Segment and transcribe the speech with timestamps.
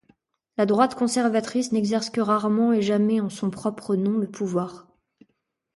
[0.57, 4.87] La droite conservatrice n’exerce que rarement et jamais en son propre nom le pouvoir.